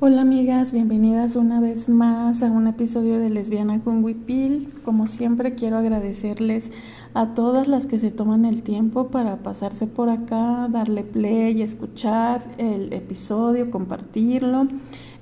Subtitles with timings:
[0.00, 4.68] Hola amigas, bienvenidas una vez más a un episodio de Lesbiana con Wipil.
[4.84, 6.72] Como siempre quiero agradecerles
[7.14, 12.42] a todas las que se toman el tiempo para pasarse por acá, darle play, escuchar
[12.58, 14.66] el episodio, compartirlo.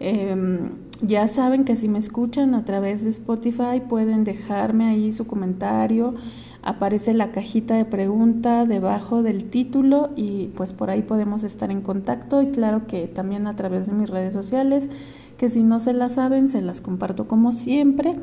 [0.00, 0.70] Em,
[1.02, 6.14] ya saben que si me escuchan a través de Spotify pueden dejarme ahí su comentario
[6.62, 11.80] aparece la cajita de pregunta debajo del título y pues por ahí podemos estar en
[11.80, 14.88] contacto y claro que también a través de mis redes sociales
[15.36, 18.16] que si no se las saben se las comparto como siempre.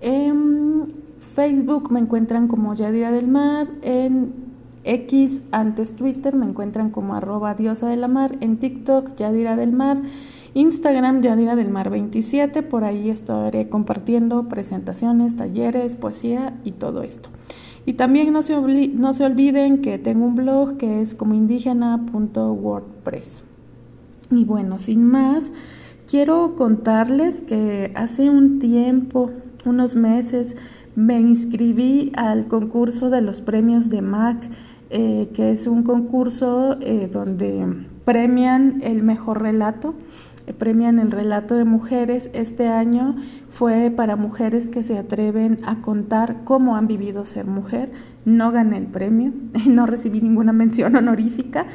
[0.00, 4.32] En Facebook me encuentran como Yadira del Mar, en
[4.84, 9.72] X antes Twitter me encuentran como arroba diosa de la mar, en TikTok Yadira del
[9.72, 10.02] Mar.
[10.54, 17.28] Instagram Yadira del Mar 27, por ahí estaré compartiendo presentaciones, talleres, poesía y todo esto.
[17.86, 23.44] Y también no se, no se olviden que tengo un blog que es como indígena.wordpress.
[24.30, 25.52] Y bueno, sin más,
[26.08, 29.30] quiero contarles que hace un tiempo,
[29.64, 30.56] unos meses,
[30.96, 34.50] me inscribí al concurso de los premios de MAC,
[34.90, 39.94] eh, que es un concurso eh, donde premian el mejor relato
[40.52, 42.30] premian el relato de mujeres.
[42.32, 43.16] Este año
[43.48, 47.90] fue para mujeres que se atreven a contar cómo han vivido ser mujer.
[48.24, 49.32] No gané el premio,
[49.68, 51.66] no recibí ninguna mención honorífica,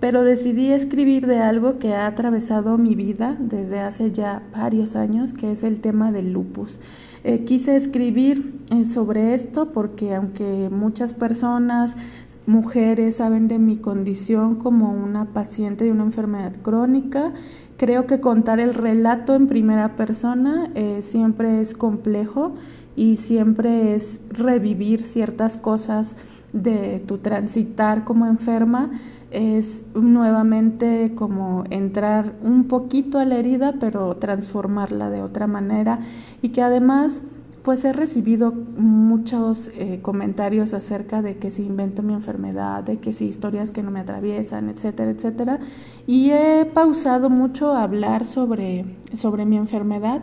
[0.00, 5.32] pero decidí escribir de algo que ha atravesado mi vida desde hace ya varios años,
[5.32, 6.80] que es el tema del lupus.
[7.26, 11.96] Eh, quise escribir eh, sobre esto porque aunque muchas personas,
[12.44, 17.32] mujeres, saben de mi condición como una paciente de una enfermedad crónica,
[17.76, 22.54] Creo que contar el relato en primera persona eh, siempre es complejo
[22.94, 26.16] y siempre es revivir ciertas cosas
[26.52, 29.00] de tu transitar como enferma.
[29.32, 35.98] Es nuevamente como entrar un poquito a la herida, pero transformarla de otra manera
[36.40, 37.22] y que además
[37.64, 43.14] pues he recibido muchos eh, comentarios acerca de que si invento mi enfermedad, de que
[43.14, 45.60] si historias que no me atraviesan, etcétera, etcétera.
[46.06, 48.84] Y he pausado mucho a hablar sobre,
[49.14, 50.20] sobre mi enfermedad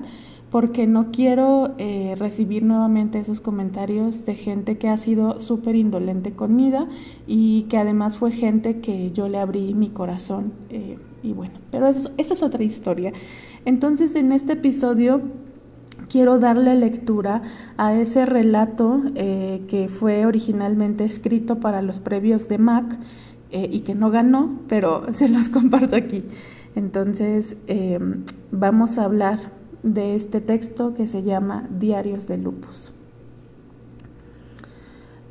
[0.52, 6.34] porque no quiero eh, recibir nuevamente esos comentarios de gente que ha sido súper indolente
[6.34, 6.90] conmigo
[7.26, 10.54] y que además fue gente que yo le abrí mi corazón.
[10.70, 13.14] Eh, y bueno, pero esa es otra historia.
[13.66, 15.22] Entonces en este episodio
[16.12, 17.42] quiero darle lectura
[17.78, 23.00] a ese relato eh, que fue originalmente escrito para los previos de Mac
[23.50, 26.26] eh, y que no ganó, pero se los comparto aquí.
[26.76, 29.40] Entonces, em, vamos a hablar
[29.84, 32.92] de este texto que se llama Diarios de Lupus.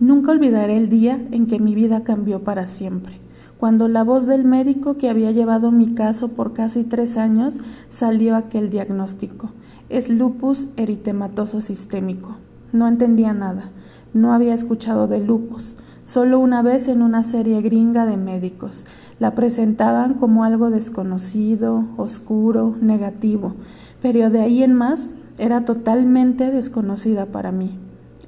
[0.00, 3.19] Nunca olvidaré el día en que mi vida cambió para siempre,
[3.60, 7.60] cuando la voz del médico que había llevado mi caso por casi tres años
[7.90, 9.50] salió aquel diagnóstico
[9.90, 12.36] es lupus eritematoso sistémico.
[12.72, 13.70] No entendía nada.
[14.14, 15.76] No había escuchado de lupus.
[16.04, 18.86] Solo una vez en una serie gringa de médicos.
[19.18, 23.54] La presentaban como algo desconocido, oscuro, negativo.
[24.00, 27.78] Pero de ahí en más era totalmente desconocida para mí.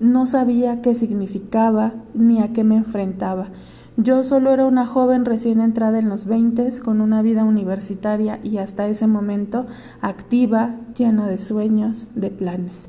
[0.00, 3.48] No sabía qué significaba ni a qué me enfrentaba.
[3.98, 8.56] Yo solo era una joven recién entrada en los veintes, con una vida universitaria y
[8.56, 9.66] hasta ese momento
[10.00, 12.88] activa, llena de sueños, de planes.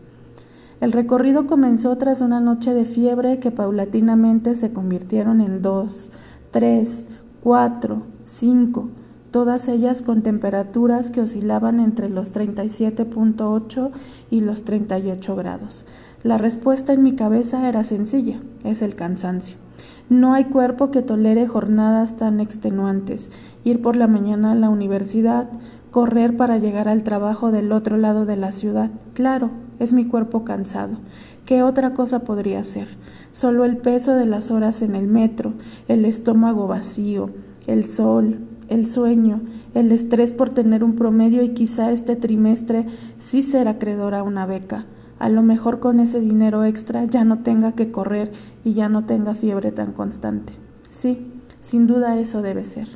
[0.80, 6.10] El recorrido comenzó tras una noche de fiebre que paulatinamente se convirtieron en dos,
[6.52, 7.10] tres,
[7.42, 8.90] cuatro, cinco,
[9.32, 13.92] todas ellas con temperaturas que oscilaban entre los 37.8
[14.30, 15.86] y los 38 grados.
[16.24, 19.63] La respuesta en mi cabeza era sencilla, es el cansancio.
[20.10, 23.32] No hay cuerpo que tolere jornadas tan extenuantes.
[23.64, 25.50] Ir por la mañana a la universidad,
[25.92, 28.92] correr para llegar al trabajo del otro lado de la ciudad.
[29.14, 30.98] Claro, es mi cuerpo cansado.
[31.46, 32.88] ¿Qué otra cosa podría ser?
[33.32, 35.54] Solo el peso de las horas en el metro,
[35.88, 37.30] el estómago vacío,
[37.66, 39.42] el sol, el sueño,
[39.74, 42.86] el estrés por tener un promedio y quizá este trimestre
[43.18, 44.86] sí ser acreedor a una beca
[45.24, 48.34] a lo mejor con ese dinero extra ya no tenga que correr
[48.66, 50.52] y ya no tenga fiebre tan constante.
[50.90, 51.26] Sí,
[51.62, 52.90] sin duda eso debe ser.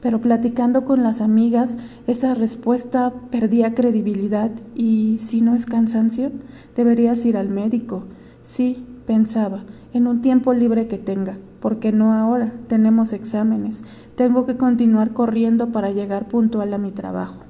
[0.00, 1.76] Pero platicando con las amigas,
[2.06, 6.32] esa respuesta perdía credibilidad y si no es cansancio,
[6.74, 8.04] deberías ir al médico.
[8.40, 14.56] Sí, pensaba, en un tiempo libre que tenga, porque no ahora, tenemos exámenes, tengo que
[14.56, 17.42] continuar corriendo para llegar puntual a mi trabajo.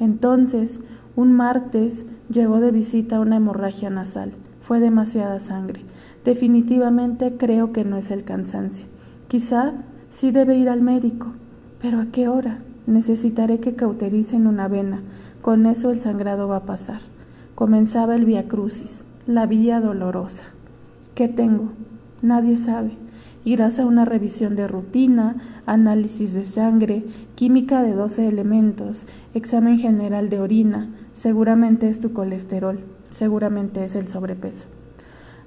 [0.00, 0.80] Entonces,
[1.16, 4.34] un martes llegó de visita una hemorragia nasal.
[4.60, 5.80] Fue demasiada sangre.
[6.24, 8.86] Definitivamente creo que no es el cansancio.
[9.26, 9.72] Quizá
[10.10, 11.28] sí debe ir al médico.
[11.80, 12.58] Pero ¿a qué hora?
[12.86, 15.00] Necesitaré que cautericen una vena.
[15.40, 17.00] Con eso el sangrado va a pasar.
[17.54, 20.44] Comenzaba el Via Crucis, la vía dolorosa.
[21.14, 21.70] ¿Qué tengo?
[22.20, 23.05] Nadie sabe.
[23.46, 27.04] Irás a una revisión de rutina, análisis de sangre,
[27.36, 30.92] química de 12 elementos, examen general de orina.
[31.12, 34.66] Seguramente es tu colesterol, seguramente es el sobrepeso.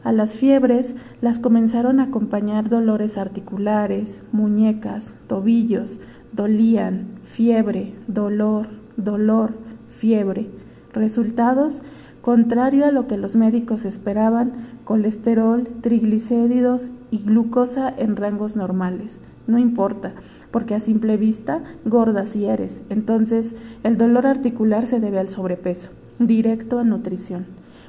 [0.01, 6.00] A las fiebres las comenzaron a acompañar dolores articulares, muñecas, tobillos,
[6.31, 9.56] dolían, fiebre, dolor, dolor,
[9.90, 10.50] fiebre.
[10.94, 11.84] Resultados,
[12.21, 19.21] contrario a lo que los médicos esperaban, colesterol, triglicéridos y glucosa en rangos normales.
[19.48, 20.13] No importa,
[20.51, 22.83] porque a simple vista gorda si eres.
[22.89, 27.45] Entonces, el dolor articular se debe al sobrepeso, directo a nutrición.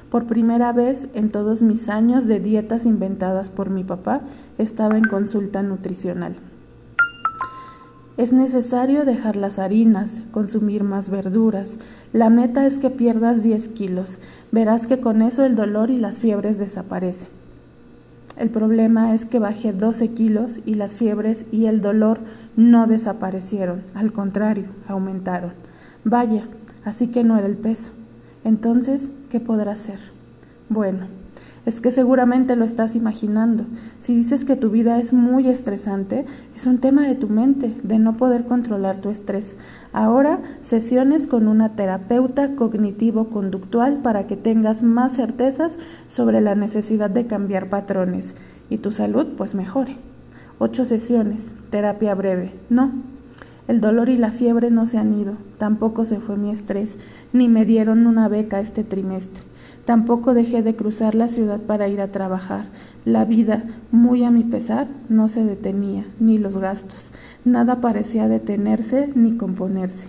[0.09, 4.21] Por primera vez en todos mis años de dietas inventadas por mi papá,
[4.57, 6.35] estaba en consulta nutricional.
[8.17, 11.79] Es necesario dejar las harinas, consumir más verduras.
[12.11, 14.19] La meta es que pierdas 10 kilos.
[14.51, 17.29] Verás que con eso el dolor y las fiebres desaparecen.
[18.35, 22.19] El problema es que bajé 12 kilos y las fiebres y el dolor
[22.55, 25.53] no desaparecieron, al contrario, aumentaron.
[26.03, 26.47] Vaya,
[26.83, 27.91] así que no era el peso.
[28.43, 29.99] Entonces, ¿qué podrá ser?
[30.69, 31.07] Bueno,
[31.65, 33.65] es que seguramente lo estás imaginando.
[33.99, 36.25] Si dices que tu vida es muy estresante,
[36.55, 39.57] es un tema de tu mente, de no poder controlar tu estrés.
[39.93, 45.77] Ahora, sesiones con una terapeuta cognitivo-conductual para que tengas más certezas
[46.07, 48.35] sobre la necesidad de cambiar patrones
[48.69, 49.97] y tu salud pues mejore.
[50.57, 52.53] Ocho sesiones, terapia breve.
[52.69, 52.91] No,
[53.67, 56.97] el dolor y la fiebre no se han ido, tampoco se fue mi estrés,
[57.33, 59.43] ni me dieron una beca este trimestre.
[59.85, 62.65] Tampoco dejé de cruzar la ciudad para ir a trabajar.
[63.03, 67.11] La vida, muy a mi pesar, no se detenía, ni los gastos.
[67.45, 70.07] Nada parecía detenerse ni componerse.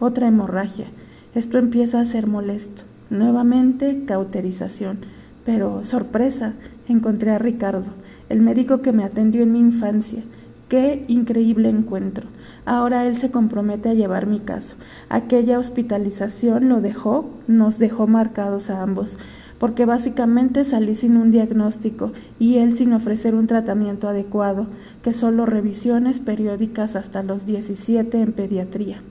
[0.00, 0.86] Otra hemorragia.
[1.34, 2.82] Esto empieza a ser molesto.
[3.08, 4.98] Nuevamente, cauterización.
[5.44, 6.54] Pero, sorpresa,
[6.88, 7.92] encontré a Ricardo,
[8.28, 10.22] el médico que me atendió en mi infancia.
[10.68, 12.26] Qué increíble encuentro.
[12.66, 14.76] Ahora él se compromete a llevar mi caso.
[15.08, 19.18] Aquella hospitalización lo dejó, nos dejó marcados a ambos,
[19.58, 24.66] porque básicamente salí sin un diagnóstico y él sin ofrecer un tratamiento adecuado,
[25.02, 29.02] que solo revisiones periódicas hasta los 17 en pediatría.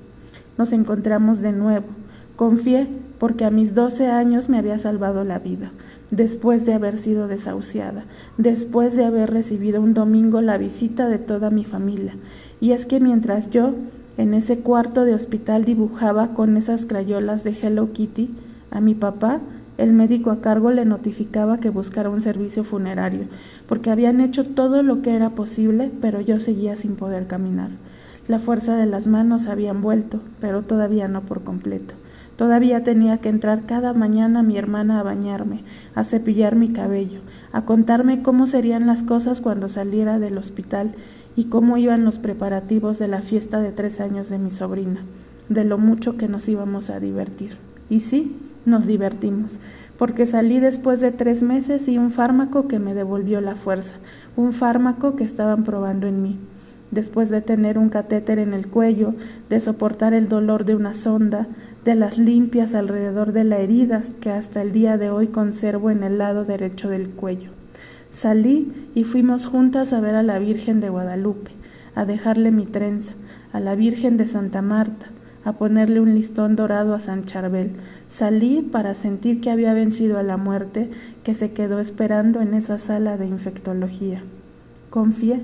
[0.57, 1.87] Nos encontramos de nuevo.
[2.35, 2.87] Confié
[3.19, 5.71] porque a mis 12 años me había salvado la vida
[6.15, 8.05] después de haber sido desahuciada,
[8.37, 12.15] después de haber recibido un domingo la visita de toda mi familia.
[12.63, 13.73] Y es que mientras yo
[14.15, 18.33] en ese cuarto de hospital dibujaba con esas crayolas de Hello Kitty
[18.71, 19.41] a mi papá,
[19.77, 23.25] el médico a cargo le notificaba que buscara un servicio funerario,
[23.67, 27.71] porque habían hecho todo lo que era posible, pero yo seguía sin poder caminar.
[28.29, 31.95] La fuerza de las manos habían vuelto, pero todavía no por completo.
[32.37, 35.65] Todavía tenía que entrar cada mañana mi hermana a bañarme,
[35.95, 37.19] a cepillar mi cabello,
[37.51, 40.95] a contarme cómo serían las cosas cuando saliera del hospital
[41.35, 45.01] y cómo iban los preparativos de la fiesta de tres años de mi sobrina,
[45.49, 47.57] de lo mucho que nos íbamos a divertir.
[47.89, 49.59] Y sí, nos divertimos,
[49.97, 53.95] porque salí después de tres meses y un fármaco que me devolvió la fuerza,
[54.35, 56.39] un fármaco que estaban probando en mí
[56.93, 59.15] después de tener un catéter en el cuello,
[59.49, 61.47] de soportar el dolor de una sonda,
[61.83, 66.03] de las limpias alrededor de la herida que hasta el día de hoy conservo en
[66.03, 67.49] el lado derecho del cuello.
[68.13, 71.51] Salí y fuimos juntas a ver a la Virgen de Guadalupe,
[71.95, 73.15] a dejarle mi trenza,
[73.51, 75.07] a la Virgen de Santa Marta,
[75.43, 77.71] a ponerle un listón dorado a San Charbel.
[78.09, 80.91] Salí para sentir que había vencido a la muerte
[81.23, 84.21] que se quedó esperando en esa sala de infectología.
[84.91, 85.41] Confié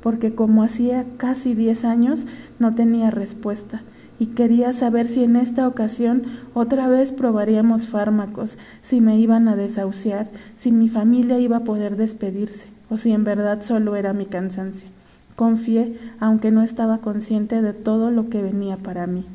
[0.00, 2.26] porque como hacía casi diez años
[2.58, 3.82] no tenía respuesta
[4.22, 6.22] y quería saber si en esta ocasión
[6.54, 11.96] otra vez probaríamos fármacos, si me iban a desahuciar, si mi familia iba a poder
[11.96, 14.88] despedirse, o si en verdad solo era mi cansancio.
[15.34, 19.26] Confié, aunque no estaba consciente de todo lo que venía para mí.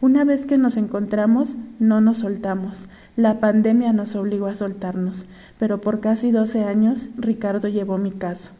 [0.00, 2.86] Una vez que nos encontramos, no nos soltamos.
[3.16, 5.26] La pandemia nos obligó a soltarnos,
[5.58, 8.52] pero por casi doce años Ricardo llevó mi caso.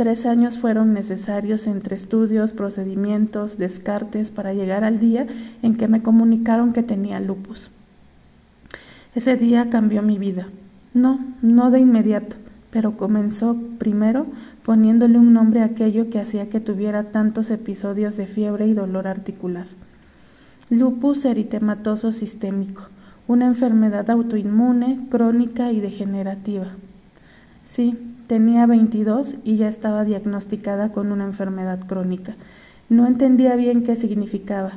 [0.00, 5.26] Tres años fueron necesarios entre estudios, procedimientos, descartes para llegar al día
[5.60, 7.70] en que me comunicaron que tenía lupus.
[9.14, 10.46] Ese día cambió mi vida.
[10.94, 12.36] No, no de inmediato,
[12.70, 14.24] pero comenzó primero
[14.64, 19.06] poniéndole un nombre a aquello que hacía que tuviera tantos episodios de fiebre y dolor
[19.06, 19.66] articular.
[20.70, 22.84] Lupus eritematoso sistémico,
[23.28, 26.68] una enfermedad autoinmune, crónica y degenerativa.
[27.70, 27.96] Sí,
[28.30, 32.36] Tenía 22 y ya estaba diagnosticada con una enfermedad crónica.
[32.88, 34.74] No entendía bien qué significaba.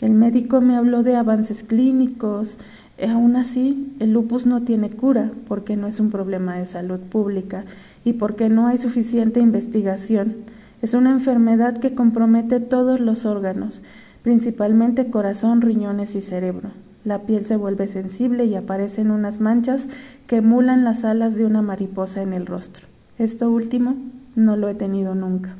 [0.00, 2.58] El médico me habló de avances clínicos.
[3.00, 7.64] Aún así, el lupus no tiene cura porque no es un problema de salud pública
[8.04, 10.38] y porque no hay suficiente investigación.
[10.82, 13.82] Es una enfermedad que compromete todos los órganos,
[14.22, 16.70] principalmente corazón, riñones y cerebro.
[17.06, 19.88] La piel se vuelve sensible y aparecen unas manchas
[20.26, 22.84] que emulan las alas de una mariposa en el rostro.
[23.16, 23.94] Esto último
[24.34, 25.50] no lo he tenido nunca.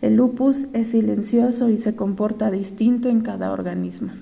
[0.00, 4.12] El lupus es silencioso y se comporta distinto en cada organismo.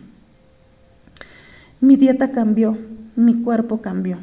[1.81, 2.77] Mi dieta cambió,
[3.15, 4.19] mi cuerpo cambió.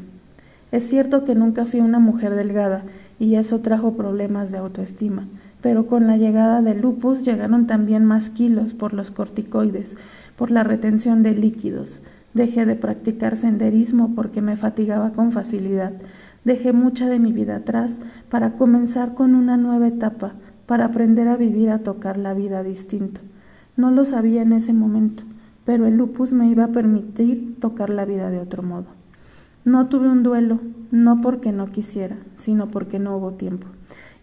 [0.73, 2.83] Es cierto que nunca fui una mujer delgada
[3.17, 5.25] y eso trajo problemas de autoestima,
[5.61, 9.95] pero con la llegada del lupus llegaron también más kilos por los corticoides,
[10.35, 12.01] por la retención de líquidos.
[12.35, 15.93] Dejé de practicar senderismo porque me fatigaba con facilidad.
[16.43, 20.33] Dejé mucha de mi vida atrás para comenzar con una nueva etapa,
[20.65, 23.21] para aprender a vivir a tocar la vida distinto.
[23.77, 25.23] No lo sabía en ese momento,
[25.63, 28.87] pero el lupus me iba a permitir tocar la vida de otro modo.
[29.63, 30.59] No tuve un duelo,
[30.91, 33.67] no porque no quisiera, sino porque no hubo tiempo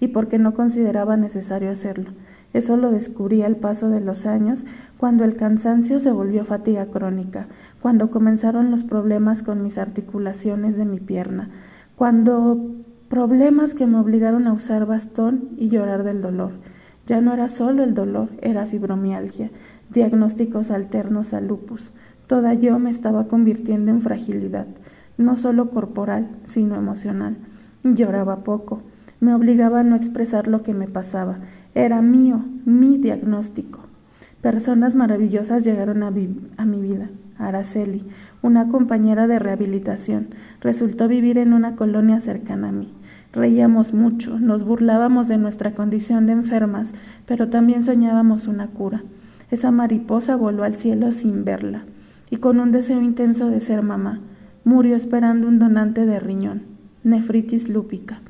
[0.00, 2.10] y porque no consideraba necesario hacerlo.
[2.52, 4.66] Eso lo descubrí al paso de los años,
[4.98, 7.46] cuando el cansancio se volvió fatiga crónica,
[7.82, 11.50] cuando comenzaron los problemas con mis articulaciones de mi pierna,
[11.96, 12.76] cuando
[13.08, 16.52] problemas que me obligaron a usar bastón y llorar del dolor.
[17.06, 19.50] Ya no era solo el dolor, era fibromialgia,
[19.90, 21.90] diagnósticos alternos a lupus.
[22.28, 24.68] Toda yo me estaba convirtiendo en fragilidad,
[25.18, 27.36] no solo corporal, sino emocional.
[27.82, 28.82] Lloraba poco,
[29.18, 31.38] me obligaba a no expresar lo que me pasaba.
[31.74, 33.80] Era mío, mi diagnóstico.
[34.40, 36.12] Personas maravillosas llegaron a,
[36.56, 37.10] a mi vida.
[37.38, 38.04] Araceli,
[38.42, 40.28] una compañera de rehabilitación,
[40.60, 42.92] resultó vivir en una colonia cercana a mí.
[43.32, 46.92] Reíamos mucho, nos burlábamos de nuestra condición de enfermas,
[47.26, 49.02] pero también soñábamos una cura.
[49.50, 51.84] Esa mariposa voló al cielo sin verla,
[52.30, 54.20] y con un deseo intenso de ser mamá,
[54.64, 56.62] murió esperando un donante de riñón,
[57.04, 58.20] nefritis lúpica.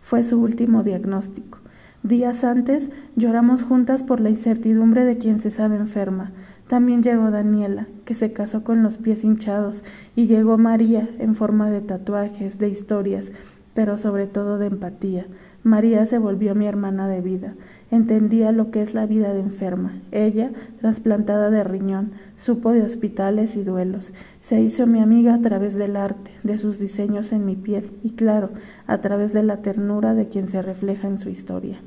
[0.00, 1.58] Fue su último diagnóstico.
[2.02, 6.32] Días antes lloramos juntas por la incertidumbre de quien se sabe enferma.
[6.68, 9.84] También llegó Daniela, que se casó con los pies hinchados,
[10.16, 13.32] y llegó María en forma de tatuajes, de historias,
[13.74, 15.26] pero sobre todo de empatía.
[15.64, 17.54] María se volvió mi hermana de vida.
[17.90, 20.00] Entendía lo que es la vida de enferma.
[20.10, 20.50] Ella,
[20.80, 24.12] trasplantada de riñón, supo de hospitales y duelos.
[24.40, 28.10] Se hizo mi amiga a través del arte, de sus diseños en mi piel y,
[28.12, 28.50] claro,
[28.86, 31.80] a través de la ternura de quien se refleja en su historia.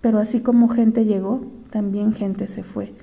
[0.00, 2.94] Pero así como gente llegó, también gente se fue.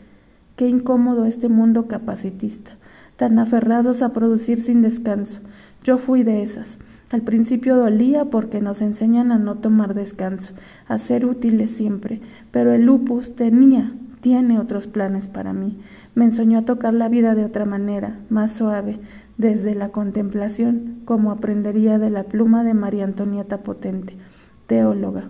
[0.56, 2.72] Qué incómodo este mundo capacitista,
[3.16, 5.40] tan aferrados a producir sin descanso.
[5.84, 6.78] Yo fui de esas.
[7.10, 10.54] Al principio dolía porque nos enseñan a no tomar descanso,
[10.88, 13.92] a ser útiles siempre, pero el lupus tenía,
[14.22, 15.80] tiene otros planes para mí.
[16.16, 19.00] Me enseñó a tocar la vida de otra manera, más suave,
[19.38, 24.16] desde la contemplación, como aprendería de la pluma de María Antonieta Potente,
[24.68, 25.26] teóloga.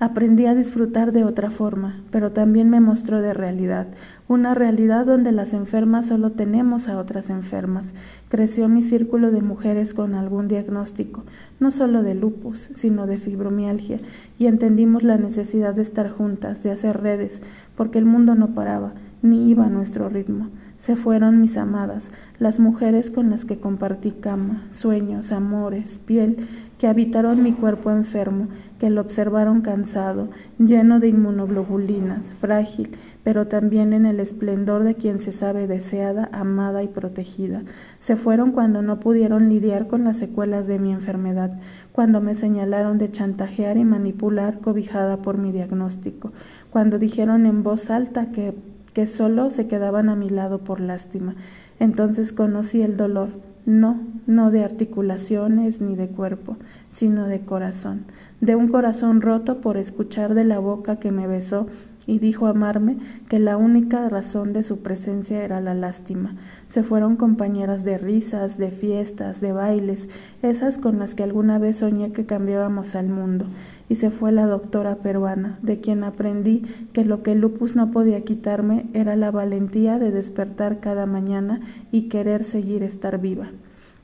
[0.00, 3.88] Aprendí a disfrutar de otra forma, pero también me mostró de realidad,
[4.28, 7.92] una realidad donde las enfermas solo tenemos a otras enfermas.
[8.28, 11.24] Creció mi círculo de mujeres con algún diagnóstico,
[11.58, 13.98] no solo de lupus, sino de fibromialgia,
[14.38, 17.42] y entendimos la necesidad de estar juntas, de hacer redes,
[17.76, 20.50] porque el mundo no paraba, ni iba a nuestro ritmo.
[20.78, 26.86] Se fueron mis amadas, las mujeres con las que compartí cama, sueños, amores, piel, que
[26.86, 28.46] habitaron mi cuerpo enfermo,
[28.78, 35.18] que lo observaron cansado, lleno de inmunoglobulinas, frágil, pero también en el esplendor de quien
[35.18, 37.62] se sabe deseada, amada y protegida.
[38.00, 41.58] Se fueron cuando no pudieron lidiar con las secuelas de mi enfermedad,
[41.90, 46.32] cuando me señalaron de chantajear y manipular cobijada por mi diagnóstico,
[46.70, 48.54] cuando dijeron en voz alta que
[48.98, 51.36] que solo se quedaban a mi lado por lástima.
[51.78, 53.28] Entonces conocí el dolor,
[53.64, 56.56] no, no de articulaciones ni de cuerpo,
[56.90, 58.06] sino de corazón,
[58.40, 61.68] de un corazón roto por escuchar de la boca que me besó
[62.08, 62.96] y dijo amarme
[63.28, 66.34] que la única razón de su presencia era la lástima.
[66.68, 70.08] Se fueron compañeras de risas, de fiestas, de bailes,
[70.42, 73.46] esas con las que alguna vez soñé que cambiábamos al mundo,
[73.88, 78.22] y se fue la doctora peruana, de quien aprendí que lo que lupus no podía
[78.22, 81.60] quitarme era la valentía de despertar cada mañana
[81.90, 83.48] y querer seguir estar viva.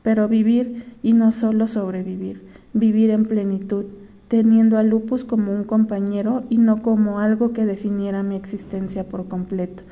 [0.02, 2.42] Pero vivir y no solo sobrevivir,
[2.73, 3.85] vivir en plenitud,
[4.28, 9.28] teniendo a lupus como un compañero y no como algo que definiera mi existencia por
[9.28, 9.83] completo.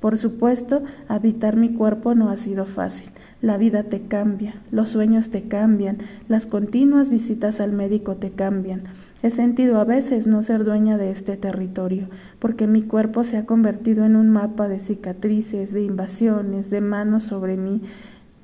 [0.00, 3.10] Por supuesto, habitar mi cuerpo no ha sido fácil.
[3.42, 8.82] La vida te cambia, los sueños te cambian, las continuas visitas al médico te cambian.
[9.22, 13.44] He sentido a veces no ser dueña de este territorio, porque mi cuerpo se ha
[13.44, 17.82] convertido en un mapa de cicatrices, de invasiones, de manos sobre mí,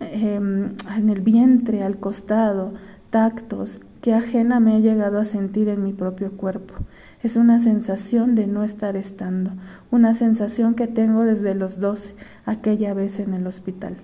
[0.01, 2.75] em, en el vientre, al costado,
[3.17, 6.75] tactos, que ajena me he llegado a sentir en mi propio cuerpo.
[7.23, 9.53] Es una sensación de no estar estando,
[9.91, 13.97] una sensación que tengo desde los doce, aquella vez en el hospital.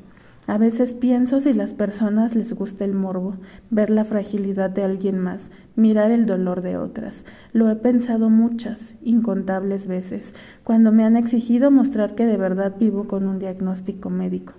[0.47, 3.35] A veces pienso si las personas les gusta el morbo,
[3.69, 7.27] ver la fragilidad de alguien más, mirar el dolor de otras.
[7.53, 13.09] Lo he pensado muchas, incontables veces, cuando me han exigido mostrar que de verdad vivo
[13.09, 14.55] con un diagnóstico médico.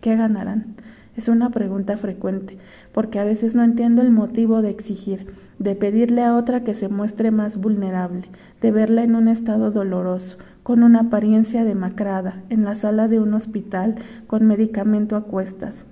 [0.00, 0.76] ¿Qué ganarán?
[1.18, 2.58] Es una pregunta frecuente,
[2.92, 5.26] porque a veces no entiendo el motivo de exigir,
[5.58, 8.28] de pedirle a otra que se muestre más vulnerable,
[8.62, 13.34] de verla en un estado doloroso, con una apariencia demacrada, en la sala de un
[13.34, 13.96] hospital,
[14.28, 15.86] con medicamento a cuestas.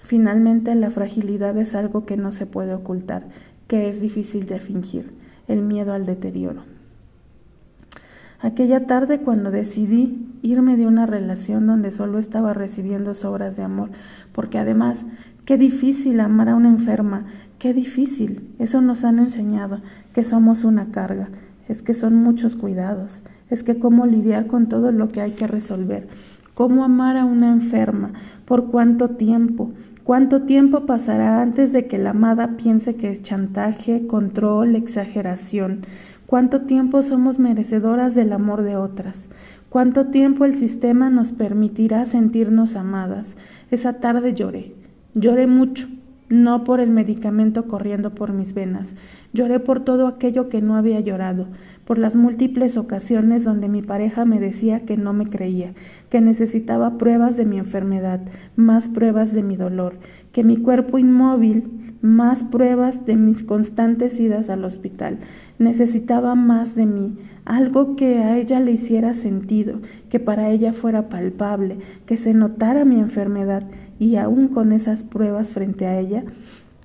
[0.00, 3.22] Finalmente, la fragilidad es algo que no se puede ocultar,
[3.68, 5.12] que es difícil de fingir,
[5.46, 6.62] el miedo al deterioro.
[8.42, 13.90] Aquella tarde cuando decidí irme de una relación donde solo estaba recibiendo sobras de amor,
[14.32, 15.06] porque además,
[15.44, 17.26] qué difícil amar a una enferma,
[17.60, 19.80] qué difícil, eso nos han enseñado,
[20.12, 21.28] que somos una carga,
[21.68, 25.46] es que son muchos cuidados, es que cómo lidiar con todo lo que hay que
[25.46, 26.08] resolver,
[26.54, 28.10] cómo amar a una enferma,
[28.44, 29.70] por cuánto tiempo,
[30.02, 35.86] cuánto tiempo pasará antes de que la amada piense que es chantaje, control, exageración,
[36.32, 39.28] cuánto tiempo somos merecedoras del amor de otras,
[39.68, 43.36] cuánto tiempo el sistema nos permitirá sentirnos amadas.
[43.70, 44.72] Esa tarde lloré,
[45.14, 45.88] lloré mucho,
[46.30, 48.94] no por el medicamento corriendo por mis venas,
[49.34, 51.48] lloré por todo aquello que no había llorado,
[51.84, 55.74] por las múltiples ocasiones donde mi pareja me decía que no me creía,
[56.08, 58.22] que necesitaba pruebas de mi enfermedad,
[58.56, 59.96] más pruebas de mi dolor,
[60.32, 65.18] que mi cuerpo inmóvil, más pruebas de mis constantes idas al hospital,
[65.62, 71.08] necesitaba más de mí, algo que a ella le hiciera sentido, que para ella fuera
[71.08, 73.64] palpable, que se notara mi enfermedad,
[73.98, 76.24] y aún con esas pruebas frente a ella,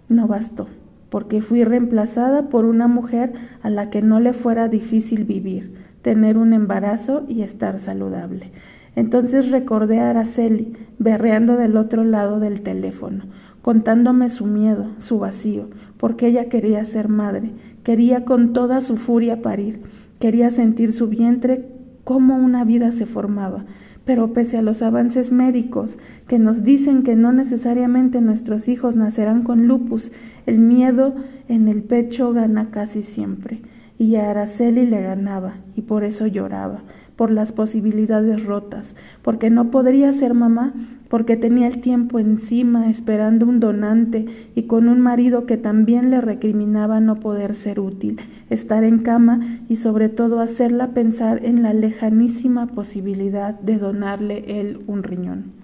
[0.09, 0.67] no bastó
[1.09, 6.37] porque fui reemplazada por una mujer a la que no le fuera difícil vivir, tener
[6.37, 8.51] un embarazo y estar saludable.
[8.95, 13.25] Entonces recordé a Araceli berreando del otro lado del teléfono,
[13.67, 17.51] contándome su miedo, su vacío, porque ella quería ser madre,
[17.83, 19.81] quería con toda su furia parir,
[20.21, 21.67] quería sentir su vientre
[22.05, 23.65] cómo una vida se formaba,
[24.05, 25.99] pero pese a los avances médicos
[26.29, 30.13] que nos dicen que no necesariamente nuestros hijos nacerán con lupus,
[30.45, 31.15] el miedo
[31.49, 33.59] en el pecho gana casi siempre.
[33.99, 36.83] Y a Araceli le ganaba, y por eso lloraba,
[37.17, 40.73] por las posibilidades rotas, porque no podría ser mamá,
[41.09, 44.25] porque tenía el tiempo encima esperando un donante
[44.55, 49.59] y con un marido que también le recriminaba no poder ser útil, estar en cama
[49.67, 55.56] y sobre todo hacerla pensar en la lejanísima posibilidad de donarle él un riñón.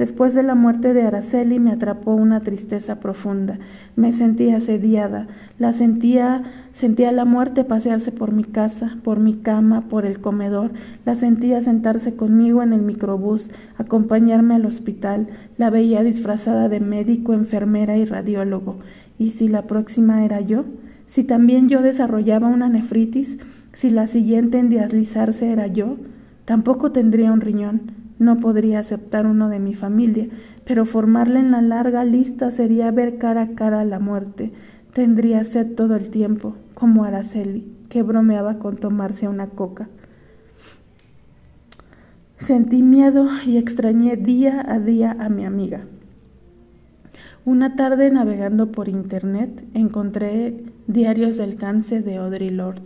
[0.00, 3.58] Después de la muerte de Araceli me atrapó una tristeza profunda.
[3.96, 5.26] Me sentía asediada,
[5.58, 10.70] la sentía, sentía la muerte pasearse por mi casa, por mi cama, por el comedor,
[11.04, 15.26] la sentía sentarse conmigo en el microbús, acompañarme al hospital,
[15.58, 18.78] la veía disfrazada de médico, enfermera y radiólogo.
[19.18, 20.64] ¿Y si la próxima era yo?
[21.04, 23.36] ¿Si también yo desarrollaba una nefritis?
[23.74, 25.98] ¿Si la siguiente en dializarse era yo?
[26.46, 27.99] Tampoco tendría un riñón.
[28.20, 30.28] No podría aceptar uno de mi familia,
[30.66, 34.52] pero formarle en la larga lista sería ver cara a cara la muerte.
[34.92, 39.88] Tendría sed todo el tiempo, como Araceli, que bromeaba con tomarse una coca.
[42.36, 45.86] Sentí miedo y extrañé día a día a mi amiga.
[47.46, 52.82] Una tarde navegando por internet encontré Diarios del Cáncer de Audrey Lord,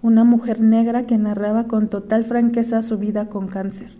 [0.00, 3.90] una mujer negra que narraba con total franqueza su vida con cáncer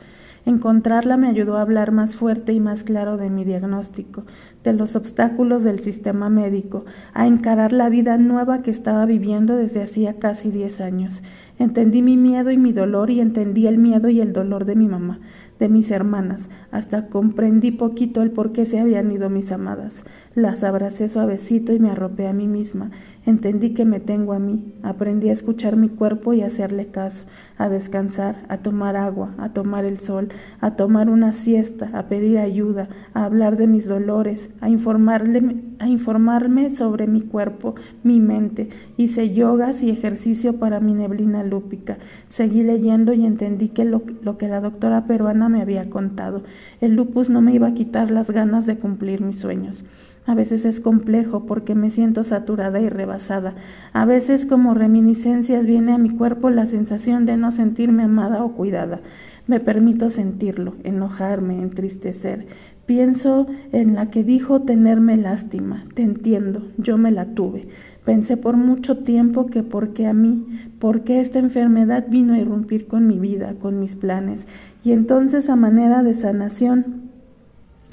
[0.46, 4.22] Encontrarla me ayudó a hablar más fuerte y más claro de mi diagnóstico,
[4.62, 9.82] de los obstáculos del sistema médico, a encarar la vida nueva que estaba viviendo desde
[9.82, 11.20] hacía casi diez años.
[11.58, 14.86] Entendí mi miedo y mi dolor y entendí el miedo y el dolor de mi
[14.86, 15.18] mamá,
[15.58, 20.04] de mis hermanas, hasta comprendí poquito el por qué se habían ido mis amadas.
[20.36, 22.92] Las abracé suavecito y me arropé a mí misma.
[23.26, 27.24] Entendí que me tengo a mí, aprendí a escuchar mi cuerpo y hacerle caso,
[27.58, 30.28] a descansar, a tomar agua, a tomar el sol,
[30.60, 35.88] a tomar una siesta, a pedir ayuda, a hablar de mis dolores, a, informarle, a
[35.88, 38.68] informarme sobre mi cuerpo, mi mente.
[38.96, 41.98] Hice yogas y ejercicio para mi neblina lúpica.
[42.28, 46.44] Seguí leyendo y entendí que lo que la doctora peruana me había contado.
[46.80, 49.84] El lupus no me iba a quitar las ganas de cumplir mis sueños.
[50.26, 53.54] A veces es complejo porque me siento saturada y rebasada.
[53.92, 58.52] A veces como reminiscencias viene a mi cuerpo la sensación de no sentirme amada o
[58.52, 59.00] cuidada.
[59.46, 62.46] Me permito sentirlo, enojarme, entristecer.
[62.86, 65.84] Pienso en la que dijo tenerme lástima.
[65.94, 67.68] Te entiendo, yo me la tuve.
[68.04, 70.46] Pensé por mucho tiempo que porque a mí,
[70.78, 74.46] porque esta enfermedad vino a irrumpir con mi vida, con mis planes,
[74.84, 77.05] y entonces a manera de sanación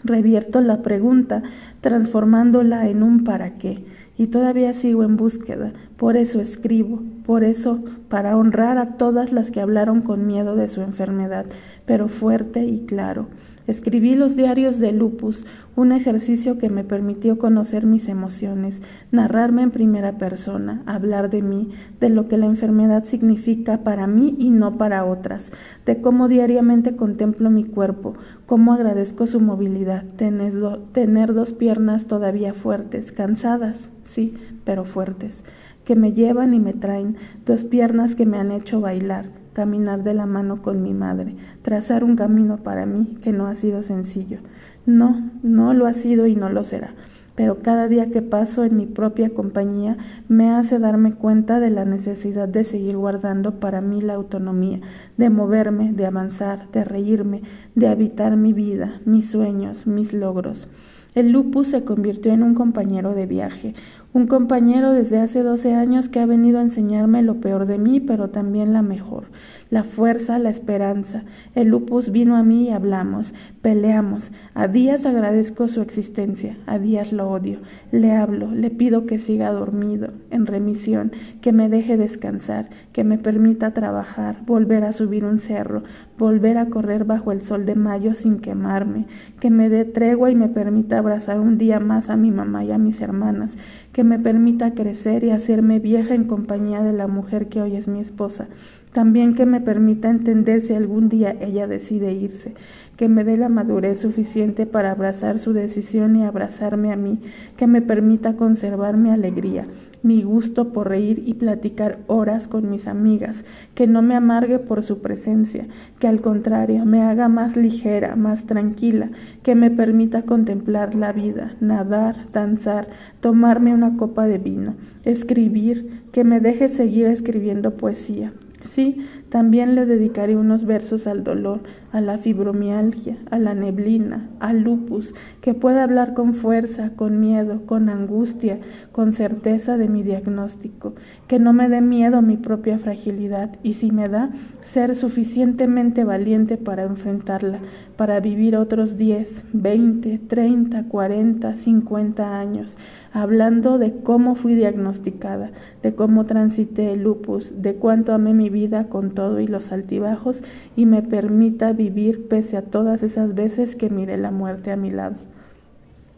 [0.03, 1.43] revierto la pregunta,
[1.81, 3.85] transformándola en un para qué,
[4.17, 9.49] y todavía sigo en búsqueda, por eso escribo, por eso para honrar a todas las
[9.49, 11.45] que hablaron con miedo de su enfermedad,
[11.85, 13.27] pero fuerte y claro.
[13.65, 15.45] Escribí los diarios de lupus,
[15.77, 21.69] un ejercicio que me permitió conocer mis emociones, narrarme en primera persona, hablar de mí,
[22.01, 25.53] de lo que la enfermedad significa para mí y no para otras,
[25.85, 33.13] de cómo diariamente contemplo mi cuerpo, cómo agradezco su movilidad, tener, dos piernas todavía fuertes,
[33.13, 34.33] cansadas, sí,
[34.65, 35.45] pero fuertes,
[35.85, 40.13] que me llevan y me traen, dos piernas que me han hecho bailar, caminar de
[40.13, 44.39] la mano con mi madre, trazar un camino para mí que no ha sido sencillo.
[44.85, 46.93] No, no lo ha sido y no lo será,
[47.35, 51.85] pero cada día que paso en mi propia compañía me hace darme cuenta de la
[51.85, 54.81] necesidad de seguir guardando para mí la autonomía,
[55.17, 57.41] de moverme, de avanzar, de reírme,
[57.75, 60.67] de habitar mi vida, mis sueños, mis logros.
[61.15, 63.75] El lupus se convirtió en un compañero de viaje,
[64.13, 67.99] un compañero desde hace 12 años que ha venido a enseñarme lo peor de mí,
[67.99, 69.25] pero también la mejor,
[69.73, 71.23] la fuerza, la esperanza.
[71.55, 73.33] El lupus vino a mí y hablamos,
[73.63, 74.31] peleamos.
[74.53, 77.57] A días agradezco su existencia, a días lo odio.
[77.91, 83.17] Le hablo, le pido que siga dormido, en remisión, que me deje descansar, que me
[83.17, 85.81] permita trabajar, volver a subir un cerro,
[86.19, 89.07] volver a correr bajo el sol de mayo sin quemarme,
[89.39, 92.71] que me dé tregua y me permita abrazar un día más a mi mamá y
[92.71, 93.57] a mis hermanas,
[93.93, 97.87] que me permita crecer y hacerme vieja en compañía de la mujer que hoy es
[97.87, 98.47] mi esposa,
[98.91, 102.53] también que me permita entender si algún día ella decide irse,
[102.97, 107.21] que me dé la madurez suficiente para abrazar su decisión y abrazarme a mí,
[107.55, 109.65] que me permita conservar mi alegría,
[110.03, 114.83] mi gusto por reír y platicar horas con mis amigas, que no me amargue por
[114.83, 115.65] su presencia,
[115.99, 119.09] que al contrario me haga más ligera, más tranquila,
[119.41, 122.89] que me permita contemplar la vida, nadar, danzar,
[123.21, 129.85] tomarme una copa de vino, escribir, que me deje seguir escribiendo poesía, Sí, también le
[129.85, 135.83] dedicaré unos versos al dolor, a la fibromialgia, a la neblina, al lupus, que pueda
[135.83, 138.59] hablar con fuerza, con miedo, con angustia,
[138.91, 140.95] con certeza de mi diagnóstico,
[141.27, 144.29] que no me dé miedo mi propia fragilidad y si me da,
[144.61, 147.59] ser suficientemente valiente para enfrentarla,
[147.97, 152.77] para vivir otros 10, 20, 30, 40, 50 años,
[153.13, 155.51] hablando de cómo fui diagnosticada,
[155.83, 160.43] de cómo transité el lupus, de cuánto amé mi vida con todo y los altibajos
[160.75, 164.89] y me permita vivir pese a todas esas veces que miré la muerte a mi
[164.89, 165.15] lado.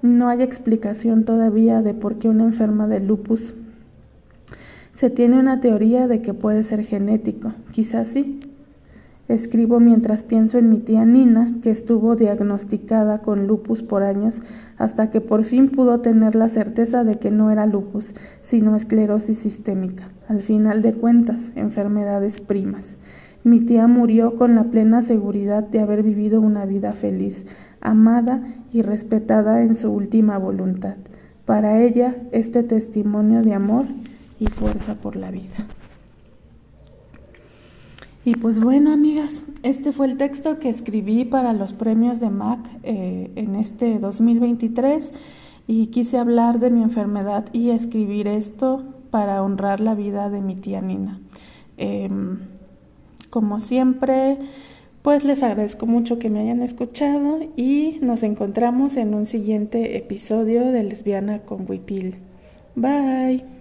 [0.01, 3.53] No hay explicación todavía de por qué una enferma de lupus
[4.93, 8.39] se tiene una teoría de que puede ser genético, quizás sí,
[9.28, 14.44] Escribo mientras pienso en mi tía Nina, que estuvo diagnosticada con lupus por años,
[14.78, 19.40] hasta que por fin pudo tener la certeza de que no era lupus, sino esclerosis
[19.40, 20.10] sistémica.
[20.28, 22.98] Al final de cuentas, enfermedades primas.
[23.44, 27.48] Mi tía murió con la plena seguridad de haber vivido una vida feliz,
[27.82, 30.98] amada y respetada en su última voluntad.
[31.46, 33.86] Para ella, este testimonio de amor
[34.40, 35.68] y fuerza por la vida.
[38.26, 42.60] Y pues bueno, amigas, este fue el texto que escribí para los premios de MAC
[42.82, 45.14] eh, en este 2023
[45.68, 50.56] y quise hablar de mi enfermedad y escribir esto para honrar la vida de mi
[50.56, 51.22] tía Nina.
[51.78, 52.40] Em,
[53.30, 54.40] como siempre,
[55.04, 60.72] pues les agradezco mucho que me hayan escuchado y nos encontramos en un siguiente episodio
[60.72, 62.16] de Lesbiana con Wipil.
[62.76, 63.55] Bye.